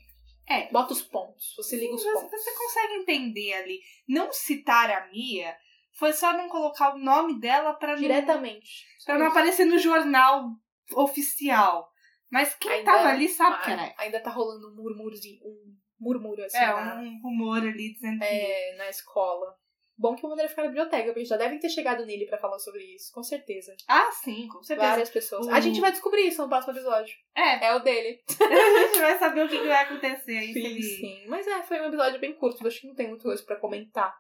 é. 0.49 0.71
Bota 0.71 0.93
os 0.93 1.03
pontos. 1.03 1.55
Você 1.57 1.77
liga 1.77 1.95
os 1.95 2.05
pontos. 2.05 2.31
Você 2.31 2.53
consegue 2.53 2.95
entender 2.95 3.53
ali. 3.55 3.81
Não 4.09 4.33
citar 4.33 4.91
a 4.91 5.09
Mia 5.09 5.55
foi 5.99 6.13
só 6.13 6.33
não 6.33 6.49
colocar 6.49 6.95
o 6.95 6.99
nome 6.99 7.39
dela 7.41 7.75
para 7.75 7.95
Diretamente. 7.97 8.87
Pra 9.05 9.19
não 9.19 9.27
aparecer 9.27 9.65
no 9.65 9.79
jornal 9.79 10.51
oficial. 10.95 11.91
Mas 12.31 12.55
quem 12.55 12.71
Ainda- 12.71 12.93
tava 12.93 13.09
ali 13.09 13.29
sabe 13.29 13.65
que 13.65 13.71
era. 13.71 13.95
Ainda 13.99 14.21
tá 14.21 14.31
rolando 14.31 14.69
um 14.69 14.73
um 14.73 15.75
murmúrio 16.01 16.45
assim 16.45 16.59
É, 16.59 16.67
na, 16.67 17.01
um 17.01 17.21
rumor 17.23 17.59
ali 17.59 17.93
dizendo 17.95 18.19
que. 18.21 18.25
é, 18.25 18.77
na 18.77 18.89
escola. 18.89 19.57
Bom 20.01 20.15
que 20.15 20.25
o 20.25 20.29
Madeira 20.29 20.49
ficar 20.49 20.63
na 20.63 20.69
biblioteca, 20.69 21.07
porque 21.13 21.25
já 21.25 21.37
devem 21.37 21.59
ter 21.59 21.69
chegado 21.71 22.07
nele 22.07 22.25
pra 22.27 22.39
falar 22.39 22.61
sobre 22.61 22.85
isso, 22.95 23.11
com 23.13 23.21
certeza. 23.25 23.75
Ah, 23.89 24.09
sim, 24.13 24.47
com 24.47 24.63
certeza. 24.63 24.89
Várias 24.91 25.11
pessoas. 25.11 25.45
O- 25.47 25.51
A 25.51 25.59
gente 25.59 25.81
vai 25.81 25.91
descobrir 25.91 26.29
isso 26.29 26.41
no 26.41 26.49
próximo 26.49 26.73
episódio. 26.75 27.13
É, 27.35 27.67
É 27.67 27.75
o 27.75 27.81
dele. 27.81 28.23
a 28.41 28.87
gente 28.87 29.01
vai 29.01 29.19
saber 29.19 29.45
o 29.45 29.49
que, 29.49 29.59
que 29.59 29.67
vai 29.67 29.83
acontecer 29.85 30.39
aí. 30.39 30.53
Sim, 30.53 30.81
sim. 30.83 31.27
Mas 31.27 31.45
é, 31.49 31.63
foi 31.65 31.81
um 31.81 31.87
episódio 31.87 32.21
bem 32.21 32.33
curto, 32.35 32.65
acho 32.65 32.81
que 32.81 32.87
não 32.87 32.95
tem 32.95 33.09
muito 33.09 33.25
coisa 33.25 33.43
pra 33.43 33.57
comentar 33.57 34.15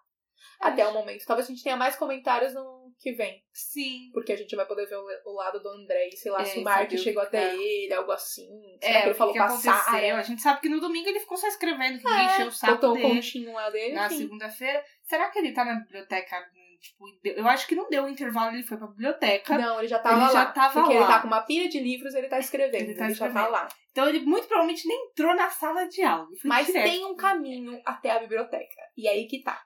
até 0.60 0.86
o 0.86 0.92
momento. 0.92 1.24
Talvez 1.26 1.46
a 1.48 1.50
gente 1.50 1.62
tenha 1.62 1.76
mais 1.76 1.96
comentários 1.96 2.54
no 2.54 2.92
que 3.00 3.12
vem. 3.12 3.42
Sim. 3.52 4.10
Porque 4.12 4.32
a 4.32 4.36
gente 4.36 4.54
vai 4.56 4.66
poder 4.66 4.86
ver 4.86 4.96
o, 4.96 5.06
o 5.26 5.32
lado 5.34 5.60
do 5.60 5.68
André 5.68 6.08
e 6.08 6.16
sei 6.16 6.32
lá 6.32 6.42
É, 6.42 6.44
se 6.44 6.58
o 6.58 6.64
Mark 6.64 6.90
chegou 6.96 7.22
até 7.22 7.48
tá. 7.48 7.54
ele, 7.54 7.92
algo 7.94 8.10
assim. 8.12 8.48
Será 8.82 8.98
É, 8.98 9.02
que 9.02 9.08
ele 9.08 9.14
falou 9.14 9.32
que, 9.32 9.38
que 9.38 9.44
com 9.46 9.52
a 9.52 9.54
aconteceu? 9.76 10.24
Gente 10.24 10.42
sabe 10.42 10.60
que 10.60 10.68
no 10.68 10.80
domingo 10.80 11.08
ele 11.08 11.20
ficou 11.20 11.36
só 11.36 11.46
escrevendo, 11.46 11.98
que 11.98 12.04
ninguém 12.04 12.26
encheu 12.26 12.46
o 12.48 12.52
saco 12.52 12.72
Botou 12.74 12.90
um 12.90 12.94
dele. 12.94 13.14
continho 13.16 13.52
lá 13.52 13.70
dele. 13.70 13.94
Na 13.94 14.08
segunda-feira. 14.08 14.82
Será 15.04 15.30
que 15.30 15.38
ele 15.38 15.52
tá 15.52 15.64
na 15.64 15.74
biblioteca? 15.80 16.36
Tipo, 16.80 17.06
eu 17.24 17.48
acho 17.48 17.66
que 17.66 17.74
não 17.74 17.88
deu 17.88 18.04
o 18.04 18.08
intervalo, 18.08 18.54
ele 18.54 18.62
foi 18.62 18.76
pra 18.78 18.86
biblioteca. 18.86 19.58
Não, 19.58 19.78
ele 19.80 19.88
já 19.88 19.98
tava 19.98 20.14
Ele 20.16 20.24
lá. 20.26 20.32
já 20.32 20.46
tava 20.46 20.74
porque 20.80 20.94
lá. 20.94 21.00
ele 21.00 21.08
tá 21.08 21.20
com 21.20 21.26
uma 21.26 21.42
pilha 21.42 21.68
de 21.68 21.80
livros 21.80 22.14
ele 22.14 22.28
tá 22.28 22.38
escrevendo. 22.38 22.82
Ele 22.82 22.90
Ele, 22.92 22.94
tá 22.98 23.08
já 23.10 23.18
tá 23.18 23.26
escrevendo. 23.26 23.50
lá. 23.50 23.68
Então 23.90 24.08
ele 24.08 24.20
muito 24.20 24.46
provavelmente 24.46 24.86
nem 24.86 25.08
entrou 25.10 25.34
na 25.34 25.50
sala 25.50 25.88
de 25.88 26.02
aula. 26.02 26.28
Mas 26.44 26.66
direto. 26.68 26.84
tem 26.84 27.04
um 27.04 27.16
caminho 27.16 27.80
até 27.84 28.10
a 28.10 28.20
biblioteca. 28.20 28.80
E 28.96 29.08
aí 29.08 29.26
que 29.26 29.42
tá. 29.42 29.60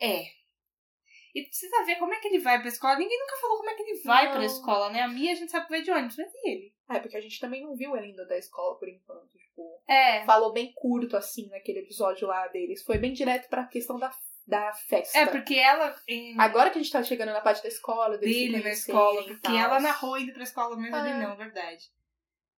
É. 0.00 0.24
E 1.34 1.42
precisa 1.44 1.84
ver 1.84 1.96
como 1.96 2.14
é 2.14 2.18
que 2.20 2.28
ele 2.28 2.38
vai 2.38 2.58
pra 2.58 2.68
escola. 2.68 2.96
Ninguém 2.96 3.18
nunca 3.18 3.36
falou 3.36 3.58
como 3.58 3.68
é 3.70 3.74
que 3.74 3.82
ele 3.82 4.00
vai 4.02 4.24
Não. 4.26 4.32
pra 4.32 4.44
escola, 4.44 4.90
né? 4.90 5.02
A 5.02 5.08
Mia 5.08 5.32
a 5.32 5.34
gente 5.34 5.50
sabe 5.50 5.66
que 5.66 5.70
vai 5.72 5.82
de 5.82 5.90
ônibus, 5.90 6.16
mas 6.16 6.32
e 6.34 6.50
ele? 6.50 6.74
É, 6.90 6.98
porque 6.98 7.16
a 7.16 7.20
gente 7.20 7.38
também 7.40 7.62
não 7.62 7.76
viu 7.76 7.94
ele 7.96 8.06
ainda 8.06 8.24
da 8.26 8.38
escola 8.38 8.78
por 8.78 8.88
enquanto. 8.88 9.28
Tipo, 9.36 9.82
É. 9.88 10.24
falou 10.24 10.52
bem 10.52 10.72
curto, 10.74 11.16
assim, 11.16 11.48
naquele 11.50 11.80
episódio 11.80 12.26
lá 12.26 12.46
deles. 12.48 12.82
Foi 12.84 12.96
bem 12.96 13.12
direto 13.12 13.48
pra 13.50 13.66
questão 13.66 13.98
da, 13.98 14.10
da 14.46 14.72
festa. 14.72 15.18
É, 15.18 15.26
porque 15.26 15.54
ela. 15.56 15.94
Em... 16.08 16.40
Agora 16.40 16.70
que 16.70 16.78
a 16.78 16.82
gente 16.82 16.92
tá 16.92 17.02
chegando 17.02 17.32
na 17.32 17.40
parte 17.42 17.62
da 17.62 17.68
escola, 17.68 18.16
dele 18.16 18.62
na 18.62 18.70
escola, 18.70 19.22
porque 19.24 19.48
ela 19.52 19.78
narrou 19.80 20.16
indo 20.16 20.32
pra 20.32 20.42
escola 20.42 20.74
mesmo, 20.76 20.96
ele 20.96 21.08
Ah. 21.10 21.28
não, 21.28 21.36
verdade. 21.36 21.84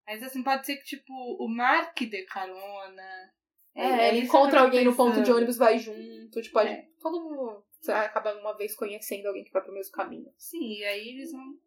Mas 0.07 0.23
assim, 0.23 0.41
pode 0.41 0.65
ser 0.65 0.77
que, 0.77 0.85
tipo, 0.85 1.13
o 1.13 1.47
Mark 1.49 1.99
dê 1.99 2.23
carona. 2.25 3.33
É, 3.79 4.07
ele 4.09 4.17
isso 4.19 4.27
encontra 4.27 4.61
alguém 4.61 4.83
no 4.85 4.95
ponto 4.95 5.13
de 5.13 5.19
pensando. 5.19 5.35
ônibus, 5.37 5.57
vai 5.57 5.77
junto. 5.79 6.41
Tipo, 6.41 6.59
É. 6.59 6.87
todo 6.99 7.21
mundo 7.23 7.63
você 7.79 7.91
acaba 7.91 8.33
uma 8.35 8.55
vez 8.57 8.75
conhecendo 8.75 9.25
alguém 9.27 9.43
que 9.43 9.51
vai 9.51 9.61
pro 9.63 9.73
mesmo 9.73 9.91
caminho. 9.93 10.31
Sim, 10.37 10.73
e 10.79 10.83
aí 10.83 11.09
eles 11.09 11.31
vão. 11.31 11.57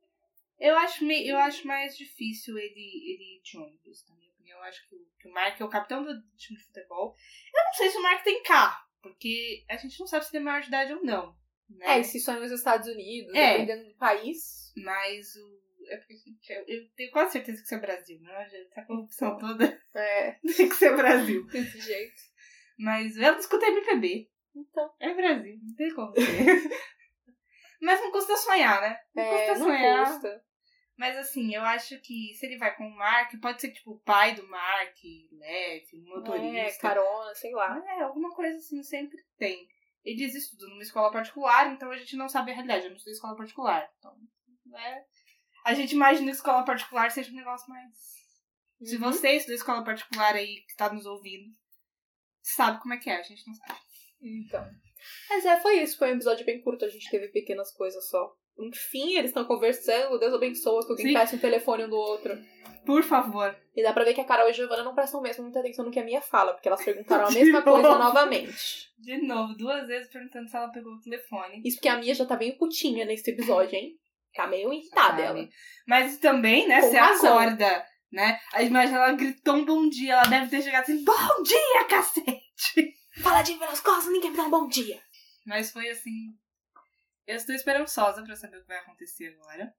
Eu 0.60 0.76
acho, 0.76 1.04
meio, 1.04 1.26
eu 1.30 1.38
acho 1.38 1.66
mais 1.66 1.96
difícil 1.96 2.56
ele, 2.56 2.68
ele 2.68 3.38
ir 3.38 3.42
de 3.42 3.58
ônibus, 3.58 4.04
na 4.08 4.14
minha 4.16 4.30
opinião. 4.30 4.58
Eu 4.58 4.64
acho 4.64 4.88
que 4.88 4.94
o, 4.94 4.98
que 5.18 5.28
o 5.28 5.32
Mark 5.32 5.60
é 5.60 5.64
o 5.64 5.68
capitão 5.68 6.04
do 6.04 6.12
time 6.36 6.58
de 6.58 6.64
futebol. 6.66 7.16
Eu 7.54 7.64
não 7.64 7.72
sei 7.72 7.90
se 7.90 7.98
o 7.98 8.02
Mark 8.02 8.22
tem 8.22 8.42
carro, 8.42 8.86
porque 9.02 9.64
a 9.68 9.76
gente 9.76 9.98
não 9.98 10.06
sabe 10.06 10.24
se 10.26 10.36
ele 10.36 10.42
é 10.42 10.44
maior 10.44 10.60
de 10.60 10.68
idade 10.68 10.92
ou 10.92 11.02
não. 11.02 11.34
Né? 11.68 11.96
É, 11.96 11.98
e 12.00 12.04
se 12.04 12.20
são 12.20 12.38
nos 12.38 12.52
Estados 12.52 12.86
Unidos, 12.86 13.34
É. 13.34 13.52
dependendo 13.58 13.88
do 13.88 13.94
país. 13.96 14.72
Mas 14.76 15.34
o. 15.36 15.61
É 15.94 16.14
gente, 16.14 16.52
eu, 16.52 16.64
eu 16.66 16.88
tenho 16.96 17.10
quase 17.10 17.32
certeza 17.32 17.58
que 17.58 17.64
isso 17.64 17.74
é 17.74 17.78
Brasil, 17.80 18.20
né? 18.20 18.48
gente? 18.48 18.68
Essa 18.70 18.82
corrupção 18.86 19.38
toda 19.38 19.80
É, 19.94 20.32
tem 20.56 20.68
que 20.68 20.74
ser 20.74 20.96
Brasil. 20.96 21.46
desse 21.46 21.80
jeito. 21.80 22.22
Mas 22.78 23.16
eu 23.16 23.32
não 23.32 23.38
escuto 23.38 23.64
MPB. 23.64 24.28
Então. 24.54 24.92
É 25.00 25.14
Brasil, 25.14 25.58
não 25.62 25.74
tem 25.74 25.94
como 25.94 26.12
ser. 26.14 26.22
Mas 27.80 28.00
não 28.00 28.12
custa 28.12 28.36
sonhar, 28.36 28.80
né? 28.80 28.98
Não 29.14 29.22
É, 29.24 29.46
custa 29.46 29.58
não 29.58 29.66
sonhar. 29.66 30.06
custa. 30.12 30.44
Mas 30.96 31.16
assim, 31.16 31.54
eu 31.54 31.62
acho 31.62 31.98
que 32.00 32.32
se 32.34 32.46
ele 32.46 32.58
vai 32.58 32.76
com 32.76 32.84
o 32.86 32.96
Mark, 32.96 33.32
pode 33.40 33.60
ser 33.60 33.72
tipo 33.72 33.92
o 33.92 34.00
pai 34.00 34.34
do 34.34 34.46
Mark 34.46 34.96
leve, 35.32 35.88
um 35.94 36.12
É, 36.12 36.16
motorista. 36.16 36.80
carona, 36.82 37.34
sei 37.34 37.50
lá. 37.52 37.82
É, 37.86 38.02
alguma 38.02 38.30
coisa 38.34 38.56
assim 38.58 38.82
sempre 38.82 39.18
tem. 39.38 39.66
Eles 40.04 40.34
estudam 40.34 40.68
numa 40.68 40.82
escola 40.82 41.10
particular, 41.10 41.72
então 41.72 41.90
a 41.90 41.96
gente 41.96 42.14
não 42.16 42.28
sabe 42.28 42.50
a 42.50 42.54
realidade. 42.54 42.84
Eu 42.84 42.90
não 42.90 42.96
estudei 42.96 43.14
escola 43.14 43.36
particular. 43.36 43.88
Então, 43.98 44.16
né? 44.66 45.04
A 45.64 45.74
gente 45.74 45.92
imagina 45.92 46.26
que 46.30 46.36
escola 46.36 46.64
particular 46.64 47.10
seja 47.10 47.30
um 47.30 47.36
negócio 47.36 47.68
mais. 47.68 47.92
Se 48.82 48.96
Uhum. 48.96 49.02
você 49.02 49.32
estudou 49.32 49.54
em 49.54 49.58
escola 49.58 49.84
particular 49.84 50.34
aí 50.34 50.56
que 50.66 50.70
está 50.72 50.92
nos 50.92 51.06
ouvindo, 51.06 51.46
sabe 52.42 52.80
como 52.80 52.94
é 52.94 52.96
que 52.98 53.08
é, 53.08 53.16
a 53.18 53.22
gente 53.22 53.46
não 53.46 53.54
sabe. 53.54 53.78
Então. 54.20 54.68
Mas 55.30 55.44
é, 55.44 55.60
foi 55.60 55.80
isso. 55.82 55.98
Foi 55.98 56.10
um 56.10 56.14
episódio 56.14 56.44
bem 56.46 56.60
curto. 56.62 56.84
A 56.84 56.88
gente 56.88 57.08
teve 57.10 57.28
pequenas 57.28 57.72
coisas 57.72 58.08
só. 58.08 58.32
Enfim, 58.58 59.14
eles 59.16 59.30
estão 59.30 59.44
conversando. 59.44 60.18
Deus 60.18 60.34
abençoa 60.34 60.84
que 60.84 60.90
alguém 60.92 61.06
Sim. 61.08 61.12
peça 61.14 61.36
um 61.36 61.40
telefone 61.40 61.84
um 61.84 61.88
do 61.90 61.96
outro. 61.96 62.36
Por 62.84 63.02
favor. 63.04 63.56
E 63.74 63.82
dá 63.82 63.92
pra 63.92 64.04
ver 64.04 64.14
que 64.14 64.20
a 64.20 64.24
Carol 64.24 64.46
e 64.48 64.50
a 64.50 64.52
Giovana 64.52 64.82
não 64.82 64.94
prestam 64.94 65.20
mesmo 65.22 65.44
muita 65.44 65.60
atenção 65.60 65.84
no 65.84 65.90
que 65.90 65.98
a 66.00 66.04
Mia 66.04 66.20
fala, 66.20 66.52
porque 66.52 66.68
elas 66.68 66.84
perguntaram 66.84 67.26
a 67.26 67.30
mesma 67.32 67.62
coisa 67.62 67.88
novo. 67.88 67.98
novamente. 68.02 68.90
De 68.98 69.18
novo, 69.26 69.54
duas 69.54 69.86
vezes 69.86 70.10
perguntando 70.10 70.48
se 70.48 70.56
ela 70.56 70.68
pegou 70.68 70.92
o 70.92 71.00
telefone. 71.00 71.62
Isso 71.64 71.76
porque 71.76 71.88
a 71.88 71.96
Mia 71.98 72.14
já 72.14 72.26
tá 72.26 72.36
bem 72.36 72.56
putinha 72.58 73.04
nesse 73.04 73.30
episódio, 73.30 73.76
hein? 73.76 73.96
Tá 74.34 74.46
meio 74.46 74.72
irritada 74.72 75.22
Sabe? 75.22 75.40
ela. 75.40 75.48
Mas 75.86 76.18
também, 76.18 76.66
né, 76.68 76.80
Com 76.80 76.88
você 76.90 76.96
razão. 76.98 77.38
acorda, 77.38 77.86
né? 78.10 78.40
Aí 78.52 78.66
imagina 78.66 78.98
ela 78.98 79.12
gritou 79.12 79.56
um 79.56 79.64
bom 79.64 79.88
dia, 79.88 80.14
ela 80.14 80.24
deve 80.24 80.48
ter 80.48 80.62
chegado 80.62 80.82
assim, 80.82 81.04
bom 81.04 81.42
dia, 81.42 81.84
cacete! 81.88 82.94
Fala 83.22 83.42
de 83.42 83.54
pelas 83.54 83.80
costas, 83.80 84.12
ninguém 84.12 84.30
me 84.30 84.36
dá 84.36 84.44
um 84.44 84.50
bom 84.50 84.66
dia. 84.68 85.00
Mas 85.46 85.70
foi 85.70 85.88
assim. 85.90 86.34
Eu 87.26 87.36
estou 87.36 87.54
esperançosa 87.54 88.22
pra 88.22 88.34
saber 88.34 88.56
o 88.56 88.62
que 88.62 88.68
vai 88.68 88.78
acontecer 88.78 89.36
agora. 89.38 89.72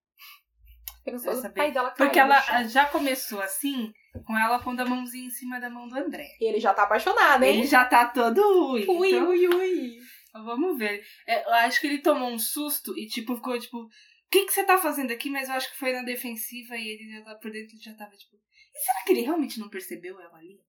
Pra 1.03 1.17
saber. 1.19 1.55
pai 1.55 1.71
dela 1.71 1.91
Porque 1.91 2.17
ela 2.17 2.39
já 2.63 2.85
começou 2.85 3.41
assim, 3.41 3.91
com 4.25 4.37
ela 4.37 4.59
pondo 4.59 4.81
a 4.81 4.85
mãozinha 4.85 5.25
em 5.27 5.31
cima 5.31 5.59
da 5.59 5.69
mão 5.69 5.87
do 5.87 5.97
André. 5.97 6.27
E 6.39 6.45
ele 6.45 6.59
já 6.59 6.73
tá 6.73 6.83
apaixonado, 6.83 7.43
hein? 7.43 7.57
Ele 7.57 7.67
já 7.67 7.83
tá 7.85 8.05
todo 8.05 8.39
ui. 8.71 8.85
Ui, 8.87 9.09
então, 9.09 9.29
ui, 9.29 9.47
ui. 9.47 9.97
Vamos 10.33 10.77
ver. 10.77 11.03
É, 11.27 11.45
eu 11.45 11.53
acho 11.55 11.81
que 11.81 11.87
ele 11.87 11.97
tomou 12.01 12.29
um 12.29 12.39
susto 12.39 12.97
e, 12.97 13.05
tipo, 13.07 13.35
ficou 13.35 13.59
tipo, 13.59 13.87
que, 14.33 14.45
que 14.45 14.53
você 14.53 14.63
tá 14.63 14.77
fazendo 14.77 15.11
aqui? 15.11 15.29
Mas 15.29 15.47
eu 15.47 15.55
acho 15.55 15.71
que 15.71 15.77
foi 15.77 15.91
na 15.93 16.03
defensiva 16.03 16.75
e 16.75 16.87
ele 16.87 17.11
já 17.17 17.23
tá 17.23 17.35
por 17.35 17.51
dentro, 17.51 17.75
ele 17.75 17.83
já 17.83 17.93
tava 17.93 18.11
tipo. 18.15 18.35
E 18.35 18.79
será 18.79 19.03
que 19.05 19.13
ele 19.13 19.21
realmente 19.21 19.59
não 19.59 19.69
percebeu 19.69 20.19
ela 20.19 20.37
ali? 20.37 20.59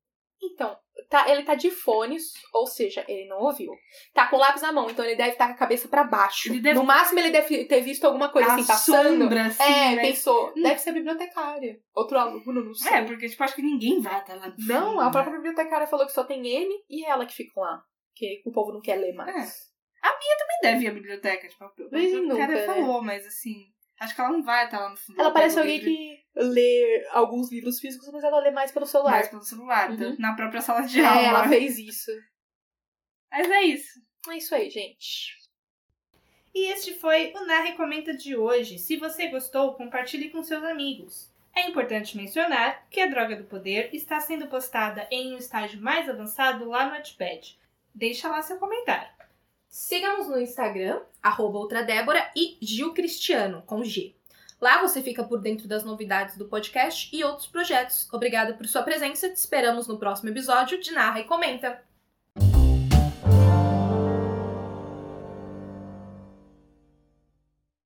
Então, 0.42 0.76
tá, 1.08 1.30
ele 1.30 1.42
tá 1.42 1.54
de 1.54 1.70
fones, 1.70 2.32
ou 2.52 2.66
seja, 2.66 3.02
ele 3.08 3.26
não 3.28 3.38
ouviu. 3.38 3.72
Tá 4.12 4.28
com 4.28 4.36
o 4.36 4.38
lápis 4.38 4.60
na 4.60 4.72
mão, 4.72 4.90
então 4.90 5.02
ele 5.02 5.16
deve 5.16 5.30
estar 5.30 5.46
com 5.46 5.54
a 5.54 5.56
cabeça 5.56 5.88
pra 5.88 6.04
baixo. 6.04 6.50
Deve- 6.60 6.74
No 6.74 6.84
máximo, 6.84 7.18
ele 7.20 7.30
deve 7.30 7.64
ter 7.64 7.80
visto 7.80 8.04
alguma 8.04 8.28
coisa 8.28 8.50
a 8.50 8.54
assim 8.56 8.66
passando. 8.66 9.20
sombra, 9.22 9.46
assim, 9.46 9.62
é, 9.62 9.96
né? 9.96 10.02
pensou, 10.02 10.50
Hum. 10.50 10.62
deve 10.62 10.80
ser 10.80 10.92
bibliotecária. 10.92 11.80
Outro 11.94 12.18
aluno, 12.18 12.62
não 12.62 12.74
sei. 12.74 12.92
É, 12.92 13.04
porque, 13.04 13.26
tipo, 13.28 13.42
acho 13.42 13.54
que 13.54 13.62
ninguém 13.62 14.00
vai 14.00 14.16
até 14.16 14.34
lá 14.34 14.52
Não, 14.58 15.00
a 15.00 15.06
né? 15.06 15.10
própria 15.12 15.36
bibliotecária 15.36 15.86
falou 15.86 16.04
que 16.04 16.12
só 16.12 16.24
tem 16.24 16.46
ele 16.46 16.74
e 16.90 17.06
ela 17.06 17.24
que 17.24 17.34
ficam 17.34 17.62
lá. 17.62 17.82
Que 18.14 18.42
o 18.44 18.52
povo 18.52 18.70
não 18.72 18.82
quer 18.82 18.96
ler 18.96 19.14
mais. 19.14 19.72
Também 20.12 20.58
deve 20.62 20.84
ir 20.84 20.88
à 20.88 20.92
biblioteca, 20.92 21.48
tipo, 21.48 21.64
a 21.64 21.66
em 21.68 21.72
bibliotecária 21.80 22.20
nunca, 22.22 22.46
né? 22.48 22.66
falou, 22.66 23.02
mas 23.02 23.26
assim, 23.26 23.66
acho 24.00 24.14
que 24.14 24.20
ela 24.20 24.30
não 24.30 24.42
vai 24.42 24.64
até 24.64 24.76
lá 24.78 24.90
no 24.90 24.96
fundo. 24.96 25.20
Ela 25.20 25.30
parece 25.30 25.58
alguém 25.58 25.78
livro 25.78 25.90
que 25.92 26.24
lê 26.36 27.06
alguns 27.10 27.50
livros 27.50 27.80
físicos, 27.80 28.10
mas 28.12 28.22
ela 28.24 28.40
lê 28.40 28.50
mais 28.50 28.70
pelo 28.72 28.86
celular. 28.86 29.12
mais 29.12 29.28
pelo 29.28 29.42
celular, 29.42 29.90
Uhum. 29.90 29.96
tanto 29.96 30.20
na 30.20 30.34
própria 30.34 30.60
sala 30.60 30.82
de 30.82 31.00
é, 31.00 31.04
aula. 31.06 31.22
ela 31.22 31.48
fez 31.48 31.78
isso. 31.78 32.10
Mas 33.30 33.50
é 33.50 33.62
isso. 33.62 34.00
É 34.30 34.36
isso 34.36 34.54
aí, 34.54 34.70
gente. 34.70 35.36
E 36.54 36.70
este 36.72 36.94
foi 36.94 37.32
o 37.34 37.46
Na 37.46 37.60
Recomenda 37.60 38.14
de 38.16 38.36
hoje. 38.36 38.78
Se 38.78 38.96
você 38.96 39.28
gostou, 39.28 39.74
compartilhe 39.74 40.30
com 40.30 40.42
seus 40.42 40.62
amigos. 40.62 41.32
É 41.54 41.68
importante 41.68 42.16
mencionar 42.16 42.86
que 42.90 43.00
a 43.00 43.06
Droga 43.06 43.36
do 43.36 43.44
Poder 43.44 43.90
está 43.92 44.20
sendo 44.20 44.46
postada 44.48 45.06
em 45.10 45.34
um 45.34 45.36
estágio 45.36 45.80
mais 45.80 46.08
avançado 46.08 46.64
lá 46.68 46.86
no 46.86 46.92
Wattpad. 46.92 47.58
Deixa 47.94 48.28
lá 48.28 48.40
seu 48.42 48.58
comentário. 48.58 49.08
Siga-nos 49.74 50.28
no 50.28 50.40
Instagram, 50.40 51.00
outradébora 51.58 52.30
e 52.36 52.56
Gil 52.62 52.94
Cristiano, 52.94 53.60
com 53.66 53.82
G. 53.82 54.14
Lá 54.60 54.80
você 54.80 55.02
fica 55.02 55.24
por 55.24 55.40
dentro 55.40 55.66
das 55.66 55.82
novidades 55.82 56.36
do 56.36 56.44
podcast 56.44 57.10
e 57.12 57.24
outros 57.24 57.48
projetos. 57.48 58.08
Obrigada 58.12 58.54
por 58.54 58.68
sua 58.68 58.84
presença, 58.84 59.28
te 59.28 59.34
esperamos 59.34 59.88
no 59.88 59.98
próximo 59.98 60.28
episódio 60.28 60.80
de 60.80 60.92
Narra 60.92 61.18
e 61.18 61.24
Comenta. 61.24 61.82